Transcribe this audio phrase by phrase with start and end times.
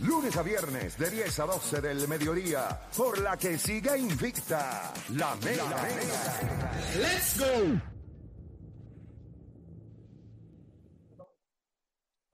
[0.00, 2.68] Lunes a viernes de 10 a 12 del mediodía.
[2.96, 4.92] Por la que siga invicta.
[5.16, 5.64] La Mega.
[6.96, 7.80] Let's go.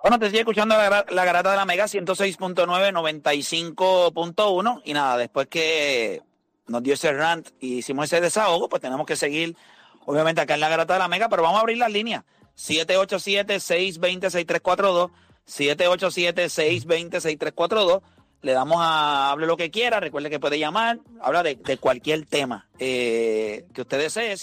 [0.03, 4.83] Bueno, te sigue escuchando la, la garata de la Mega 106.9, 95.1.
[4.85, 6.21] Y nada, después que
[6.67, 9.57] nos dio ese rant y hicimos ese desahogo, pues tenemos que seguir,
[10.05, 12.25] obviamente, acá en la garata de la Mega, pero vamos a abrir las líneas.
[12.57, 15.11] 787-620-6342.
[15.47, 18.03] 787-620-6342.
[18.43, 20.01] Le damos a hable lo que quiera.
[20.01, 20.99] Recuerde que puede llamar.
[21.21, 24.37] Habla de, de cualquier tema eh, que usted desee.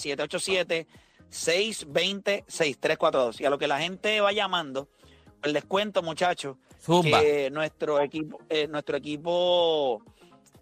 [1.29, 3.41] 787-620-6342.
[3.41, 4.87] Y a lo que la gente va llamando,
[5.39, 6.57] pues les cuento, muchachos,
[7.03, 10.01] que nuestro equipo, eh, nuestro equipo,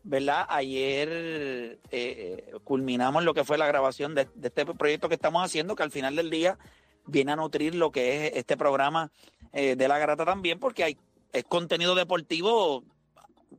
[0.04, 0.46] ¿verdad?
[0.50, 5.44] Ayer eh, eh, culminamos lo que fue la grabación de, de este proyecto que estamos
[5.44, 6.58] haciendo, que al final del día
[7.06, 9.12] viene a nutrir lo que es este programa
[9.54, 10.98] eh, de la garata también, porque hay
[11.32, 12.84] es contenido deportivo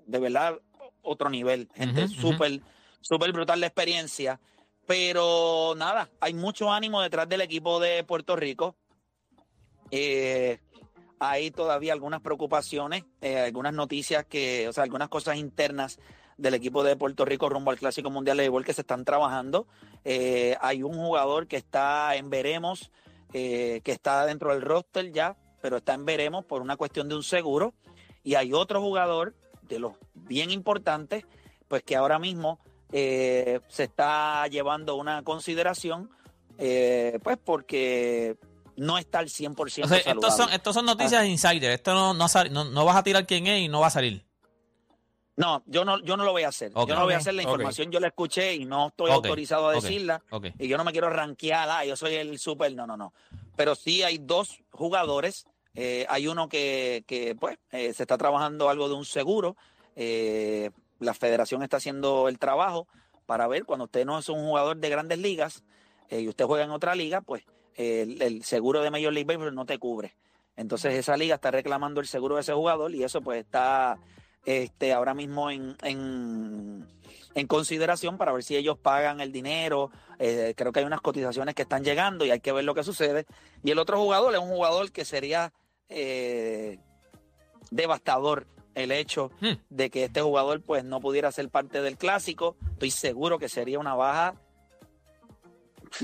[0.07, 0.59] de verdad
[1.03, 2.61] otro nivel, gente súper,
[3.01, 4.41] súper brutal la experiencia.
[4.87, 8.75] Pero nada, hay mucho ánimo detrás del equipo de Puerto Rico.
[9.91, 10.59] Eh,
[11.21, 15.99] hay todavía algunas preocupaciones, eh, algunas noticias que, o sea, algunas cosas internas
[16.39, 19.67] del equipo de Puerto Rico rumbo al Clásico Mundial de Béisbol que se están trabajando.
[20.05, 22.91] Eh, hay un jugador que está en veremos,
[23.33, 27.15] eh, que está dentro del roster ya, pero está en veremos por una cuestión de
[27.15, 27.75] un seguro.
[28.23, 31.25] Y hay otro jugador de los bien importantes,
[31.69, 32.59] pues que ahora mismo
[32.93, 36.11] eh, se está llevando una consideración,
[36.59, 38.37] eh, pues porque
[38.77, 41.73] no está al 100% O sea, estos son, estos son noticias insider.
[41.73, 44.25] Esto no, no, no, no vas a tirar quién es y no va a salir.
[45.41, 46.71] No, yo no, yo no lo voy a hacer.
[46.73, 47.35] Yo no lo voy a hacer.
[47.35, 50.23] La información yo la escuché y no estoy autorizado a decirla.
[50.31, 50.47] ok.
[50.59, 53.13] Y yo no me quiero rankear, ah, yo soy el super, no, no, no.
[53.57, 55.47] Pero sí hay dos jugadores.
[55.75, 59.57] eh, hay uno que, que pues, eh, se está trabajando algo de un seguro.
[59.97, 62.87] eh, la federación está haciendo el trabajo
[63.25, 65.63] para ver cuando usted no es un jugador de grandes ligas
[66.11, 67.45] eh, y usted juega en otra liga, pues
[67.77, 70.15] eh, el, el seguro de Major League Baseball no te cubre.
[70.57, 73.97] Entonces esa liga está reclamando el seguro de ese jugador y eso pues está
[74.45, 76.87] este, ahora mismo en, en,
[77.35, 79.91] en consideración para ver si ellos pagan el dinero.
[80.19, 82.83] Eh, creo que hay unas cotizaciones que están llegando y hay que ver lo que
[82.85, 83.27] sucede.
[83.63, 85.53] Y el otro jugador es un jugador que sería
[85.89, 86.79] eh,
[87.71, 89.55] devastador el hecho Hmm.
[89.69, 92.57] de que este jugador pues no pudiera ser parte del clásico.
[92.73, 94.35] Estoy seguro que sería una baja.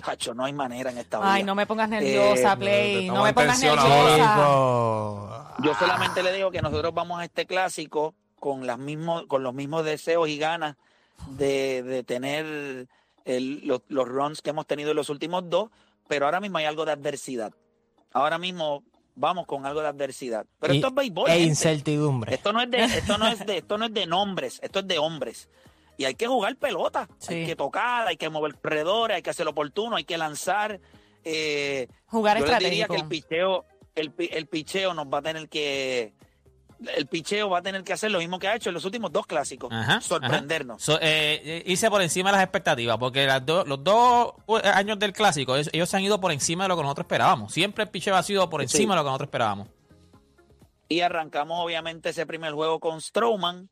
[0.04, 1.32] Chacho, no hay manera en esta vida.
[1.32, 3.08] Ay, no me pongas nerviosa, Eh, Play.
[3.08, 5.54] No me pongas nerviosa.
[5.62, 8.14] Yo solamente le digo que nosotros vamos a este clásico
[8.46, 10.76] con las mismos, con los mismos deseos y ganas
[11.30, 12.86] de, de tener
[13.24, 15.70] el- los, los runs que hemos tenido en los últimos dos,
[16.06, 17.52] pero ahora mismo hay algo de adversidad.
[18.12, 18.84] Ahora mismo
[19.16, 20.46] vamos con algo de adversidad.
[20.60, 21.28] Pero Y- esto es béisbol.
[21.30, 22.32] e incertidumbre.
[22.32, 24.86] Esto no es de, esto no es de, esto no es de nombres, esto es
[24.86, 25.48] de hombres.
[25.98, 29.48] Y hay que jugar pelota, hay que tocar, hay que mover corredores, hay que hacer
[29.48, 30.78] oportuno, hay que lanzar.
[31.24, 32.94] eh, Jugar yo les diría estratégico.
[32.94, 33.64] que el picheo,
[33.96, 36.12] el, el picheo nos va a tener que,
[36.94, 39.10] el picheo va a tener que hacer lo mismo que ha hecho en los últimos
[39.12, 40.82] dos clásicos, Ajá, sorprendernos.
[40.82, 44.68] So, eh, eh, irse por encima de las expectativas, porque las do- los dos eh,
[44.68, 47.52] años del clásico, ellos, se han ido por encima de lo que nosotros esperábamos.
[47.52, 48.64] Siempre el picheo ha sido por Sí.
[48.76, 49.68] encima de lo que nosotros esperábamos.
[50.88, 53.68] Y arrancamos obviamente ese primer juego con Strowman,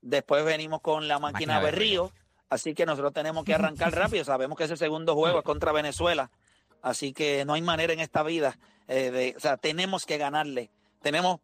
[0.00, 2.12] después venimos con la máquina, Máquina Berrío,
[2.48, 6.30] así que nosotros tenemos que arrancar rápido, sabemos que ese segundo juego es contra Venezuela,
[6.82, 8.58] así que no hay manera en esta vida,
[8.88, 10.70] eh, de, o sea, tenemos que ganarle,
[11.02, 11.40] tenemos,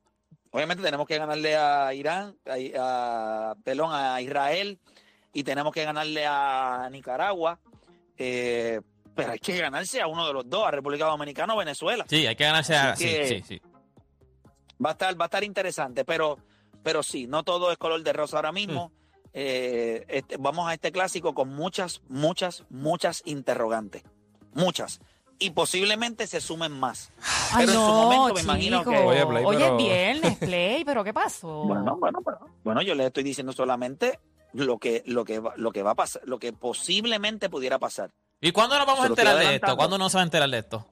[0.50, 4.78] obviamente tenemos que ganarle a Irán, a, a- a Israel,
[5.32, 7.58] y tenemos que ganarle a Nicaragua,
[8.16, 8.80] eh,
[9.14, 12.04] pero hay que ganarse a uno de los dos, a República Dominicana o Venezuela.
[12.08, 12.92] Sí, hay que ganarse a...
[12.92, 13.62] Así Sí, que- sí, sí.
[14.84, 16.38] Va a estar, va a estar interesante, pero
[16.82, 18.90] pero sí, no todo es color de rosa ahora mismo.
[19.34, 24.02] Eh, este, vamos a este clásico con muchas, muchas, muchas interrogantes.
[24.54, 24.98] Muchas.
[25.42, 27.10] Y posiblemente se sumen más.
[27.52, 28.90] Ay, Pero en su no, momento me imagino chico.
[28.90, 28.98] que.
[28.98, 31.48] Oye, Play, Oye, pero- es viernes, Play, pero ¿qué pasó?
[31.64, 32.38] Bueno, bueno, bueno.
[32.62, 34.20] Bueno, yo le estoy diciendo solamente
[34.52, 38.10] lo que, lo que, va, lo que va a pasar, lo que posiblemente pudiera pasar.
[38.42, 39.76] ¿Y cuándo nos vamos a Se enterar de esto?
[39.76, 40.86] ¿Cuándo nos va a enterar de esto?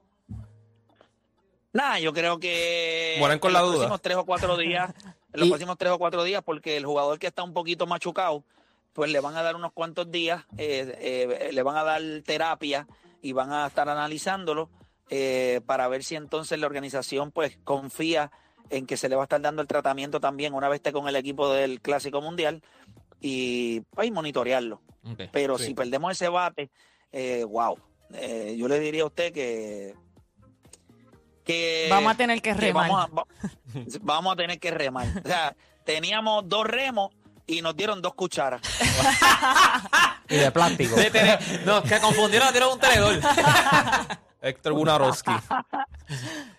[1.73, 3.79] Nada, yo creo que Mueren con en la los duda.
[3.81, 4.95] próximos tres o cuatro días,
[5.35, 8.43] en los próximos tres o cuatro días, porque el jugador que está un poquito machucado,
[8.95, 10.97] pues le van a dar unos cuantos días, eh,
[11.39, 12.87] eh, le van a dar terapia
[13.23, 14.71] y van a estar analizándolo
[15.11, 18.31] eh, para ver si entonces la organización pues confía
[18.71, 21.09] en que se le va a estar dando el tratamiento también una vez esté con
[21.09, 22.63] el equipo del Clásico Mundial
[23.21, 24.81] y pues monitorearlo.
[25.33, 25.65] Pero Sí.
[25.67, 26.71] si perdemos ese bate,
[27.13, 27.79] eh, wow,
[28.13, 29.95] Eh, yo le diría a usted que
[31.45, 32.91] que Vamos a tener que que remar.
[32.91, 33.27] vamos, a, va-
[34.03, 35.07] vamos a tener que remar.
[35.25, 37.11] O sea, teníamos dos remos
[37.49, 38.61] y nos dieron dos cucharas.
[40.31, 40.95] Y de plástico.
[40.95, 43.19] De tener- no, que confundieron, dieron un tenedor.
[44.43, 45.33] Héctor Bunarowski.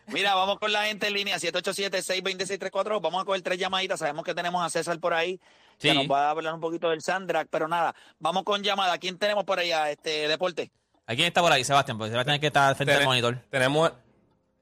[0.08, 3.00] Mira, vamos con la gente en línea, 787-626-34.
[3.00, 4.00] Vamos a coger tres llamaditas.
[4.00, 5.40] Sabemos que tenemos a César por ahí,
[5.78, 5.96] que Sí.
[5.96, 8.98] nos va a hablar un poquito del Sandrak, pero nada, vamos con llamada.
[8.98, 10.72] ¿Quién tenemos por allá, este deporte?
[11.06, 11.98] ¿A quién está por ahí, Sebastián?
[12.00, 13.38] Porque Sebastián tiene que estar frente al Tene- monitor.
[13.52, 13.92] Tenemos.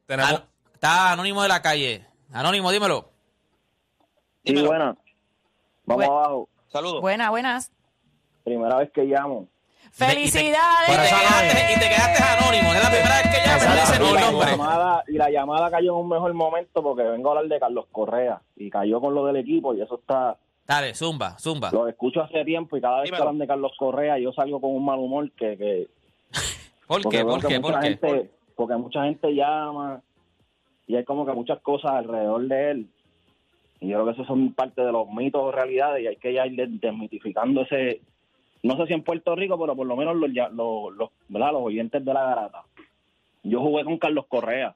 [0.05, 0.33] Tenemos.
[0.33, 0.43] An-
[0.73, 2.05] está Anónimo de la calle.
[2.33, 3.09] Anónimo, dímelo.
[4.45, 4.97] Sí, Dímelo.
[5.87, 6.49] Vamos Bu- abajo.
[6.67, 7.01] Saludos.
[7.01, 7.71] Buenas, buenas.
[8.43, 9.47] Primera vez que llamo.
[9.91, 10.89] ¡Felicidades!
[10.89, 12.73] Y te, quedaste, y te quedaste anónimo.
[12.73, 14.51] Es la primera vez que llamas y dices y, la nombre.
[14.51, 17.85] llamada, y la llamada cayó en un mejor momento porque vengo a hablar de Carlos
[17.91, 20.37] Correa y cayó con lo del equipo y eso está...
[20.67, 21.71] Dale, zumba, zumba.
[21.71, 24.71] Lo escucho hace tiempo y cada vez que hablan de Carlos Correa yo salgo con
[24.75, 25.57] un mal humor que...
[25.57, 25.87] que
[26.87, 27.23] ¿Por porque qué?
[27.25, 27.59] ¿Por que qué?
[27.59, 27.87] mucha ¿Por qué?
[27.87, 30.01] gente- porque mucha gente llama
[30.87, 32.89] y hay como que muchas cosas alrededor de él.
[33.79, 36.33] Y yo creo que esos son parte de los mitos o realidades y hay que
[36.33, 38.01] ya ir des- desmitificando ese...
[38.63, 41.51] No sé si en Puerto Rico, pero por lo menos los, los, los, ¿verdad?
[41.53, 42.63] los oyentes de la garata.
[43.43, 44.75] Yo jugué con Carlos Correa.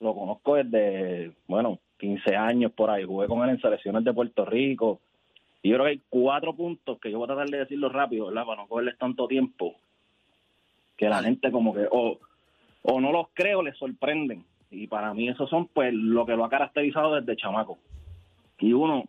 [0.00, 3.04] Lo conozco desde, bueno, 15 años por ahí.
[3.04, 5.00] Jugué con él en selecciones de Puerto Rico.
[5.62, 8.26] Y yo creo que hay cuatro puntos que yo voy a tratar de decirlo rápido,
[8.26, 8.44] ¿verdad?
[8.46, 9.74] Para no cogerles tanto tiempo.
[10.96, 12.18] Que la gente como que o,
[12.82, 14.44] o no los creo, les sorprenden.
[14.70, 17.78] Y para mí esos son pues lo que lo ha caracterizado desde chamaco.
[18.58, 19.04] Y uno,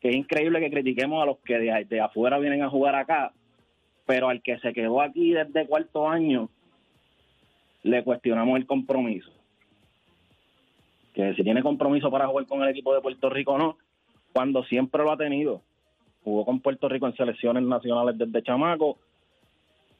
[0.00, 3.32] que es increíble que critiquemos a los que de, de afuera vienen a jugar acá,
[4.06, 6.48] pero al que se quedó aquí desde cuarto año,
[7.82, 9.30] le cuestionamos el compromiso.
[11.14, 13.76] Que si tiene compromiso para jugar con el equipo de Puerto Rico o no,
[14.32, 15.62] cuando siempre lo ha tenido.
[16.22, 18.98] Jugó con Puerto Rico en selecciones nacionales desde chamaco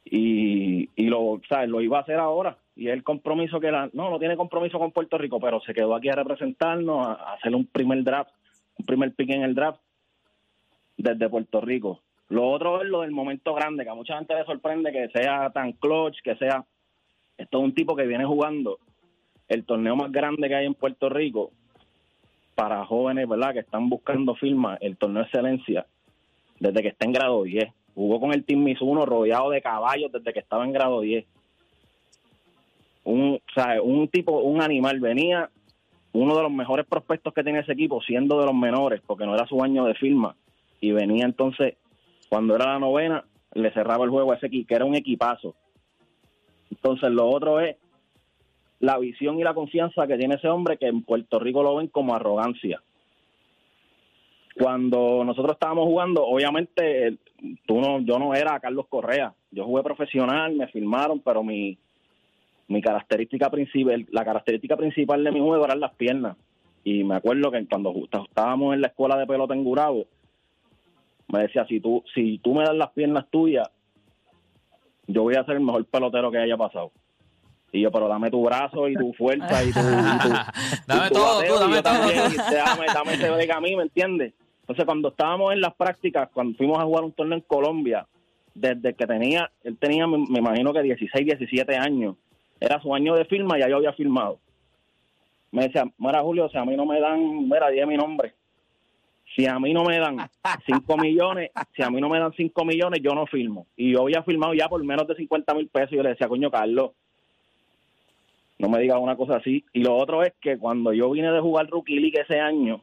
[0.05, 1.69] y, y lo, ¿sabes?
[1.69, 2.57] lo iba a hacer ahora.
[2.77, 5.95] Y el compromiso que la, no, no tiene compromiso con Puerto Rico, pero se quedó
[5.95, 8.31] aquí a representarnos, a, hacer un primer draft,
[8.79, 9.81] un primer pick en el draft
[10.97, 12.01] desde Puerto Rico.
[12.29, 15.51] Lo otro es lo del momento grande, que a mucha gente le sorprende que sea
[15.51, 16.65] tan clutch, que sea...
[17.37, 18.79] Esto es un tipo que viene jugando
[19.49, 21.51] el torneo más grande que hay en Puerto Rico
[22.55, 23.53] para jóvenes, ¿verdad?
[23.55, 25.87] Que están buscando firma, el torneo de excelencia,
[26.59, 27.73] desde que está en grado 10.
[27.95, 31.27] Jugó con el Team Mizuno rodeado de caballos desde que estaba en grado 10.
[33.05, 35.51] Un, sea, un tipo, un animal, venía
[36.13, 39.35] uno de los mejores prospectos que tiene ese equipo, siendo de los menores, porque no
[39.35, 40.37] era su año de firma,
[40.81, 41.77] y venía entonces,
[42.29, 45.55] cuando era la novena, le cerraba el juego a ese equipo, que era un equipazo.
[46.71, 47.77] Entonces, lo otro es
[48.81, 51.89] la visión y la confianza que tiene ese hombre, que en Puerto Rico lo ven
[51.89, 52.83] como arrogancia.
[54.57, 57.19] Cuando nosotros estábamos jugando, obviamente,
[57.67, 59.33] tú no, yo no era Carlos Correa.
[59.51, 61.79] Yo jugué profesional, me firmaron, pero mi,
[62.71, 66.37] mi característica principal, la característica principal de mi juego eran las piernas.
[66.85, 67.93] Y me acuerdo que cuando
[68.29, 70.05] estábamos en la escuela de pelota en Gurabo,
[71.29, 73.69] me decía, si tú, si tú me das las piernas tuyas,
[75.07, 76.93] yo voy a ser el mejor pelotero que haya pasado.
[77.73, 79.81] Y yo, pero dame tu brazo y tu fuerza y tu...
[79.81, 80.29] y tu-
[80.87, 81.93] Dame y tu todo, bateo, tú, dame todo.
[81.95, 84.33] también, dame, dame ese break a mí, ¿me entiendes?
[84.61, 88.07] Entonces, cuando estábamos en las prácticas, cuando fuimos a jugar un torneo en Colombia,
[88.55, 92.15] desde que tenía, él tenía, me, me imagino que 16, 17 años,
[92.61, 94.39] era su año de firma y ya yo había firmado.
[95.51, 98.35] Me decía, mira Julio, si a mí no me dan, mira, dije mi nombre.
[99.35, 100.19] Si a mí no me dan
[100.67, 103.67] 5 millones, si a mí no me dan 5 millones, yo no firmo.
[103.77, 105.93] Y yo había firmado ya por menos de 50 mil pesos.
[105.93, 106.91] Y yo le decía, coño, Carlos,
[108.59, 109.65] no me digas una cosa así.
[109.73, 112.83] Y lo otro es que cuando yo vine de jugar Rookie League ese año,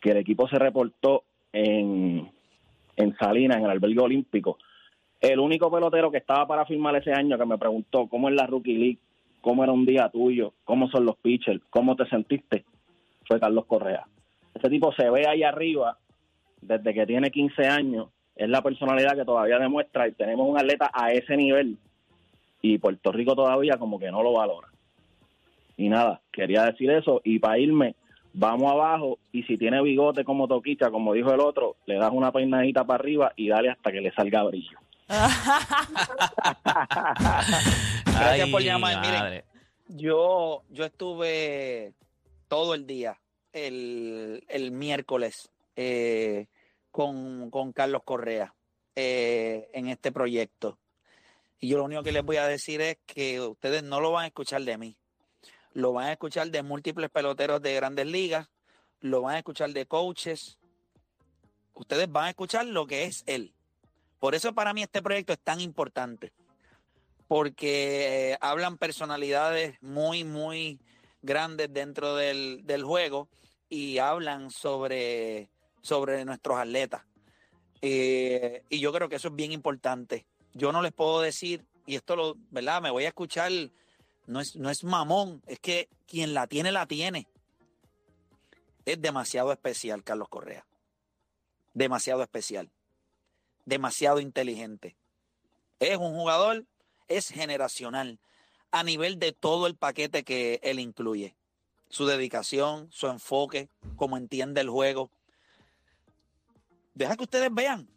[0.00, 2.30] que el equipo se reportó en,
[2.96, 4.58] en Salinas, en el albergue olímpico,
[5.32, 8.46] el único pelotero que estaba para firmar ese año que me preguntó cómo es la
[8.46, 8.98] Rookie League,
[9.40, 12.64] cómo era un día tuyo, cómo son los pitchers, cómo te sentiste,
[13.26, 14.06] fue Carlos Correa.
[14.54, 15.98] ese tipo se ve ahí arriba
[16.60, 18.08] desde que tiene 15 años.
[18.36, 21.76] Es la personalidad que todavía demuestra y tenemos un atleta a ese nivel
[22.62, 24.68] y Puerto Rico todavía como que no lo valora.
[25.76, 27.94] Y nada, quería decir eso y para irme,
[28.32, 32.32] vamos abajo y si tiene bigote como Toquicha, como dijo el otro, le das una
[32.32, 34.78] peinadita para arriba y dale hasta que le salga brillo.
[38.06, 39.00] Gracias por llamar.
[39.00, 39.44] Miren.
[39.88, 41.94] Yo, yo estuve
[42.48, 43.20] todo el día
[43.52, 46.46] el, el miércoles eh,
[46.90, 48.54] con, con Carlos Correa
[48.96, 50.78] eh, en este proyecto.
[51.60, 54.24] Y yo lo único que les voy a decir es que ustedes no lo van
[54.24, 54.96] a escuchar de mí.
[55.72, 58.48] Lo van a escuchar de múltiples peloteros de grandes ligas.
[59.00, 60.58] Lo van a escuchar de coaches.
[61.72, 63.54] Ustedes van a escuchar lo que es él.
[64.18, 66.32] Por eso para mí este proyecto es tan importante
[67.28, 70.78] porque eh, hablan personalidades muy, muy
[71.22, 73.28] grandes dentro del, del juego
[73.68, 75.48] y hablan sobre,
[75.80, 77.02] sobre nuestros atletas.
[77.80, 80.26] Eh, y yo creo que eso es bien importante.
[80.52, 82.80] Yo no les puedo decir, y esto lo, ¿verdad?
[82.80, 83.50] Me voy a escuchar,
[84.26, 87.26] no es, no es mamón, es que quien la tiene, la tiene.
[88.84, 90.64] Es demasiado especial, Carlos Correa.
[91.72, 92.70] Demasiado especial.
[93.64, 94.96] Demasiado inteligente.
[95.80, 96.64] Es un jugador
[97.08, 98.18] es generacional
[98.70, 101.36] a nivel de todo el paquete que él incluye.
[101.88, 105.10] Su dedicación, su enfoque, cómo entiende el juego.
[106.94, 107.88] Deja que ustedes vean.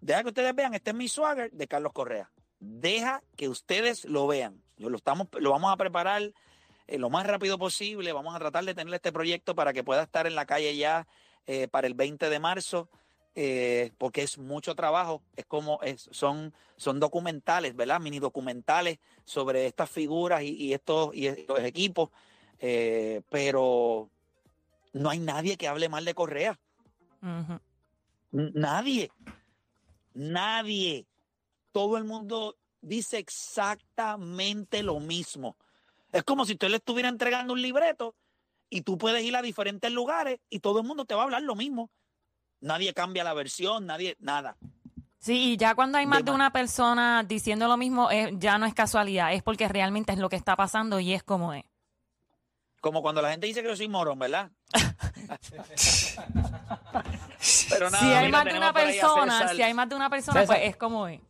[0.00, 0.74] Deja que ustedes vean.
[0.74, 2.30] Este es mi swagger de Carlos Correa.
[2.58, 4.62] Deja que ustedes lo vean.
[4.78, 6.22] Lo, estamos, lo vamos a preparar
[6.86, 8.12] eh, lo más rápido posible.
[8.12, 11.06] Vamos a tratar de tener este proyecto para que pueda estar en la calle ya
[11.46, 12.88] eh, para el 20 de marzo
[13.34, 18.00] eh, porque es mucho trabajo, es como es, son, son documentales, ¿verdad?
[18.00, 22.10] Mini documentales sobre estas figuras y, y estos, y estos equipos,
[22.60, 24.08] eh, pero
[24.92, 26.58] no hay nadie que hable mal de Correa,
[28.30, 29.10] nadie,
[30.14, 31.06] nadie,
[31.72, 35.56] todo el mundo dice exactamente lo mismo.
[36.12, 38.14] Es como si usted le estuviera entregando un libreto
[38.70, 41.42] y tú puedes ir a diferentes lugares y todo el mundo te va a hablar
[41.42, 41.90] lo mismo.
[42.64, 44.56] Nadie cambia la versión, nadie, nada.
[45.18, 48.64] Sí, y ya cuando hay más De una persona diciendo lo mismo, eh, ya no
[48.64, 51.64] es casualidad, es porque realmente es lo que está pasando y es como es.
[52.80, 54.50] Como cuando la gente dice que yo soy morón, ¿verdad?
[57.68, 60.56] Pero nada, si hay más de una persona, si hay más de una persona, César.
[60.56, 61.20] pues es como es.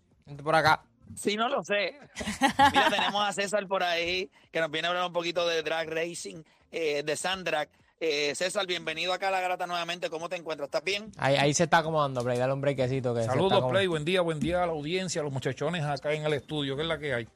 [0.42, 0.84] Por acá.
[1.16, 1.98] Sí, no lo sé.
[2.72, 5.88] Mira, tenemos a César por ahí que nos viene a hablar un poquito de drag
[5.88, 7.68] racing, eh, de Sandrag.
[8.06, 10.10] Eh, César, bienvenido acá a La Garata nuevamente.
[10.10, 10.66] ¿Cómo te encuentras?
[10.66, 11.10] ¿Estás bien?
[11.16, 12.36] Ahí, ahí se está acomodando, Play.
[12.36, 13.14] Dale un brequecito.
[13.14, 13.86] Que Saludos, como- Play.
[13.86, 16.76] Buen día, buen día a la audiencia, a los muchachones acá en el estudio.
[16.76, 17.28] ¿Qué es la que hay?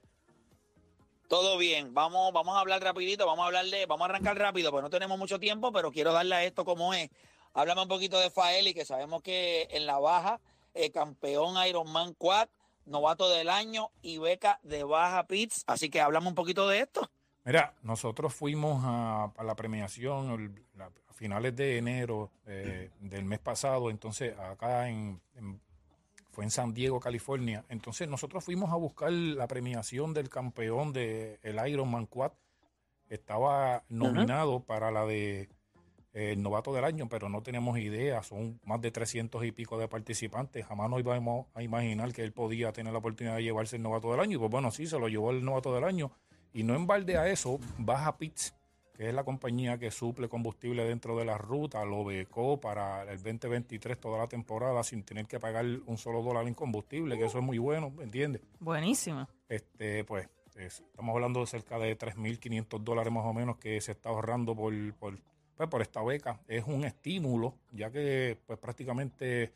[1.27, 1.95] Todo bien.
[1.95, 5.19] Vamos, vamos a hablar rapidito, vamos a hablarle, vamos a arrancar rápido, pues no tenemos
[5.19, 7.09] mucho tiempo, pero quiero darle a esto como es.
[7.55, 10.39] Háblame un poquito de Faeli, que sabemos que en la baja,
[10.75, 12.49] eh, campeón Ironman Quad,
[12.85, 15.65] novato del año y beca de baja Pits.
[15.67, 17.11] Así que háblame un poquito de esto.
[17.49, 23.25] Mira, nosotros fuimos a, a la premiación el- la- a finales de enero eh, del
[23.25, 25.59] mes pasado, entonces acá en, en-
[26.31, 27.65] fue en San Diego, California.
[27.71, 32.33] Entonces nosotros fuimos a buscar la premiación del campeón del el Ironman Quad.
[33.09, 35.49] Estaba nominado para la de
[36.13, 38.23] eh, el novato del año, pero no tenemos idea.
[38.23, 40.67] Son más de 300 y pico de participantes.
[40.67, 44.11] Jamás nos íbamos a imaginar que él podía tener la oportunidad de llevarse el novato
[44.11, 44.37] del año.
[44.37, 46.13] Y pues bueno, sí, se lo llevó el novato del año.
[46.59, 48.53] Y no en balde a eso, Baja Pits,
[48.93, 53.23] que es la compañía que suple combustible dentro de la ruta, lo becó para el
[53.23, 57.39] 2023 toda la temporada sin tener que pagar un solo dólar en combustible, que eso
[57.39, 58.43] es muy bueno, ¿me entiendes?
[58.59, 59.29] Buenísimo.
[59.49, 63.93] Este, pues, es- estamos hablando de cerca de 3.500 dólares más o menos que se
[63.93, 65.17] está ahorrando por, por,
[65.57, 66.41] pues, por esta beca.
[66.49, 69.53] Es un estímulo, ya que pues prácticamente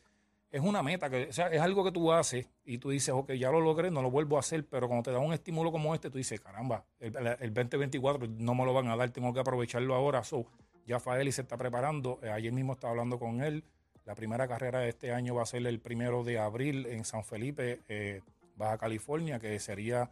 [0.53, 3.31] es una meta, que, o sea, es algo que tú haces y tú dices, ok,
[3.33, 5.93] ya lo logré, no lo vuelvo a hacer, pero cuando te da un estímulo como
[5.95, 9.33] este, tú dices, caramba, el, el- el 2024 no me lo van a dar, tengo
[9.33, 10.23] que aprovecharlo ahora.
[10.23, 10.45] So,
[10.85, 13.63] ya Faeli se está preparando, eh, ayer mismo estaba hablando con él,
[14.05, 17.23] la primera carrera de este año va a ser el primero de abril en San
[17.23, 18.21] Felipe, eh,
[18.55, 20.11] Baja California, que sería,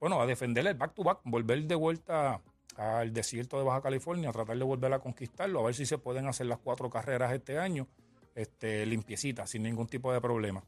[0.00, 2.40] bueno, a defender el back to back, volver de vuelta
[2.76, 6.26] al desierto de Baja California, tratar de volver a conquistarlo, a ver si se pueden
[6.28, 7.86] hacer las cuatro carreras este año,
[8.34, 10.64] este, limpiecitas, sin ningún tipo de problema.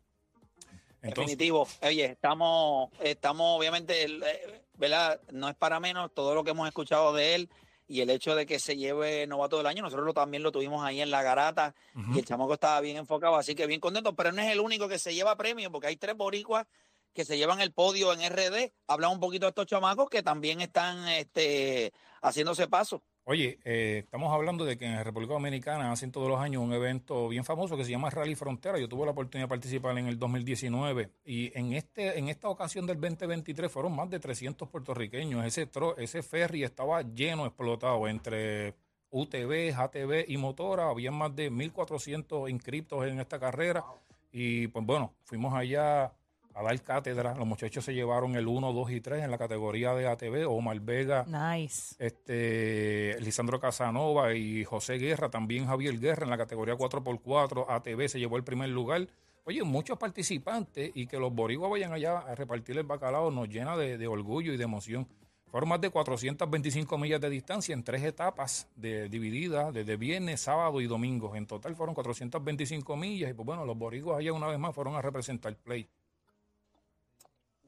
[1.03, 1.69] Entonces, Definitivo.
[1.83, 5.21] Oye, estamos, estamos obviamente, eh, ¿verdad?
[5.33, 7.51] No es para menos todo lo que hemos escuchado de él
[7.87, 9.83] y el hecho de que se lleve novato del año.
[9.83, 11.75] Nosotros lo, también lo tuvimos ahí en la garata
[12.15, 14.15] y el chamaco estaba bien enfocado, así que bien contento.
[14.17, 16.67] Pero no es el único que se lleva premio porque hay tres boricuas
[17.13, 18.73] que se llevan el podio en RD.
[18.89, 21.93] Habla un poquito de estos chamacos que también están este,
[22.23, 23.03] haciéndose paso.
[23.27, 27.27] Oye, eh, estamos hablando de que en República Dominicana hacen todos los años un evento
[27.29, 28.79] bien famoso que se llama Rally Frontera.
[28.79, 32.85] Yo tuve la oportunidad de participar en el 2019 y en este en esta ocasión
[32.87, 35.43] del 2023 fueron más de 300 puertorriqueños.
[35.47, 38.75] Ese tro- ese ferry estaba lleno, explotado entre
[39.09, 40.91] UTV, ATV y motora.
[40.91, 43.85] Había más de 1.400 inscriptos en esta carrera
[44.33, 46.13] y pues bueno, fuimos allá
[46.55, 47.35] a dar cátedra.
[47.35, 50.49] Los muchachos se llevaron el 1, 2 y 3 en la categoría de ATV.
[50.49, 51.97] Omar Vega, Nice.
[51.99, 58.19] este Lisandro Casanova y José Guerra, también Javier Guerra en la categoría 4x4, ATV se
[58.19, 59.07] llevó el primer lugar.
[59.45, 63.77] Oye, muchos participantes y que los boricuas vayan allá a repartir el bacalao nos llena
[63.77, 65.07] de, de orgullo y de emoción.
[65.51, 70.81] Fueron más de 425 millas de distancia en tres etapas de, divididas desde viernes, sábado
[70.81, 71.37] y domingo.
[71.37, 74.97] En total fueron 425 millas y pues bueno, los boricuas allá una vez más fueron
[74.97, 75.89] a representar Play.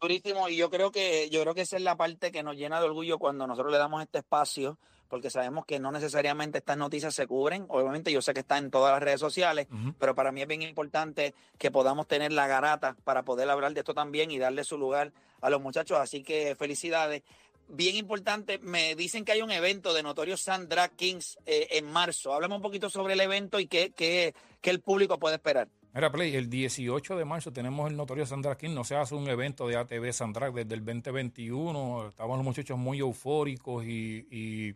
[0.06, 2.78] Durísimo, y yo creo que yo creo que esa es la parte que nos llena
[2.78, 7.12] de orgullo cuando nosotros le damos este espacio, porque sabemos que no necesariamente estas noticias
[7.12, 7.66] se cubren.
[7.68, 9.66] Obviamente yo sé que está en todas las redes sociales,
[9.98, 13.80] pero para mí es bien importante que podamos tener la garata para poder hablar de
[13.80, 15.98] esto también y darle su lugar a los muchachos.
[15.98, 17.24] Así que felicidades.
[17.66, 21.90] Bien importante, me dicen que hay un evento de Notorious Sand Drag Kings eh, en
[21.90, 22.32] marzo.
[22.32, 25.66] Háblame un poquito sobre el evento y qué, qué, qué el público puede esperar.
[25.96, 28.74] Mira, Play, el 18 de marzo tenemos el notorio Sandra King.
[28.74, 32.08] No se hace un evento de ATV Sandra desde el 2021.
[32.08, 34.74] Estaban los muchachos muy eufóricos y, y,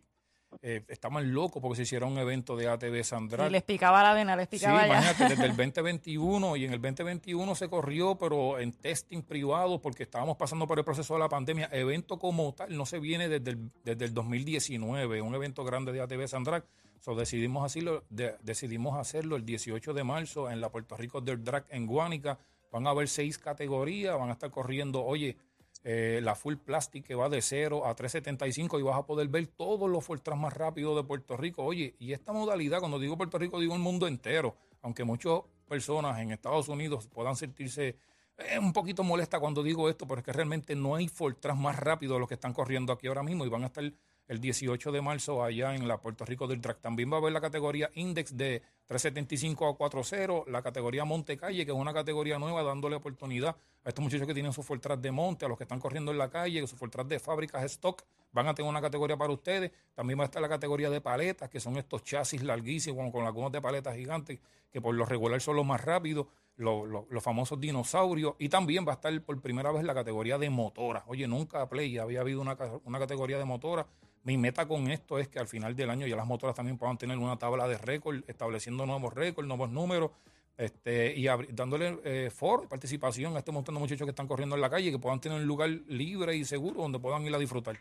[0.61, 3.47] eh, estaban locos porque se hicieron un evento de ATV Sandra.
[3.47, 4.87] Y les picaba la vena, les Sí, picaba ya.
[4.87, 10.03] imagínate, desde el 2021 y en el 2021 se corrió, pero en testing privado porque
[10.03, 11.69] estábamos pasando por el proceso de la pandemia.
[11.71, 16.01] Evento como tal no se viene desde el, desde el 2019, un evento grande de
[16.01, 16.63] ATV Sandrag.
[16.99, 21.41] So decidimos, hacerlo, de- decidimos hacerlo el 18 de marzo en la Puerto Rico Dirt
[21.41, 22.37] Drag en Guánica.
[22.71, 25.35] Van a haber seis categorías, van a estar corriendo, oye,
[25.83, 29.47] eh, la full plastic que va de 0 a 375 y vas a poder ver
[29.47, 31.63] todos los Fortran más rápidos de Puerto Rico.
[31.63, 36.19] Oye, y esta modalidad, cuando digo Puerto Rico, digo el mundo entero, aunque muchas personas
[36.19, 37.97] en Estados Unidos puedan sentirse
[38.37, 41.77] eh, un poquito molesta cuando digo esto, pero es que realmente no hay Fortran más
[41.77, 43.91] rápidos de los que están corriendo aquí ahora mismo y van a estar
[44.31, 46.79] el 18 de marzo allá en la Puerto Rico del Track.
[46.79, 51.65] También va a haber la categoría Index de 375 a 40, la categoría Monte Calle,
[51.65, 55.11] que es una categoría nueva dándole oportunidad a estos muchachos que tienen sus Fortran de
[55.11, 58.47] monte, a los que están corriendo en la calle, sus Fortran de fábricas stock, van
[58.47, 59.71] a tener una categoría para ustedes.
[59.93, 63.25] También va a estar la categoría de paletas, que son estos chasis larguísimos con, con
[63.25, 64.39] algunos de paletas gigantes,
[64.71, 68.35] que por lo regular son los más rápidos, los, los- famosos dinosaurios.
[68.39, 71.03] Y también va a estar por primera vez la categoría de motora.
[71.07, 73.87] Oye, nunca Play había habido una, una categoría de motora.
[74.23, 76.97] Mi meta con esto es que al final del año ya las motoras también puedan
[76.97, 80.11] tener una tabla de récord, estableciendo nuevos récords, nuevos números,
[80.57, 84.61] este, y dándole eh, foro, participación a este montón de muchachos que están corriendo en
[84.61, 87.79] la calle, que puedan tener un lugar libre y seguro donde puedan ir a disfrutar.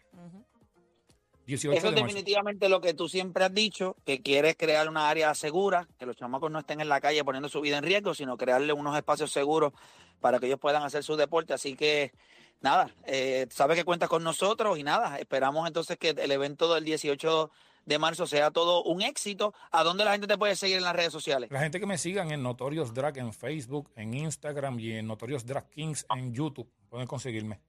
[1.47, 5.11] 18 Eso es de definitivamente lo que tú siempre has dicho, que quieres crear una
[5.11, 8.15] área segura, que los chamacos no estén en la calle poniendo su vida en riesgo,
[8.15, 9.73] sino crearle unos espacios seguros
[10.21, 11.53] para que ellos puedan hacer su deporte.
[11.53, 12.13] Así que,
[12.61, 16.85] nada, eh, sabes que cuentas con nosotros y nada, esperamos entonces que el evento del
[16.85, 17.51] 18
[17.87, 19.55] de marzo sea todo un éxito.
[19.71, 21.51] ¿A dónde la gente te puede seguir en las redes sociales?
[21.51, 25.45] La gente que me sigan en Notorious Drag en Facebook, en Instagram y en Notorious
[25.45, 27.61] Drag Kings en YouTube, pueden conseguirme.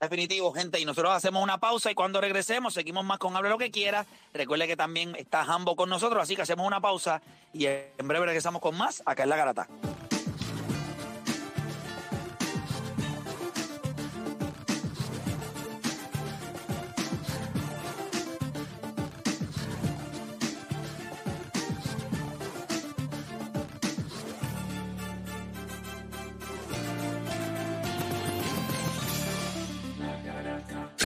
[0.00, 0.78] Definitivo, gente.
[0.80, 4.04] Y nosotros hacemos una pausa y cuando regresemos seguimos más con Hable lo que quiera.
[4.34, 8.26] Recuerde que también está Jambo con nosotros, así que hacemos una pausa y en breve
[8.26, 9.68] regresamos con más acá en La Garata.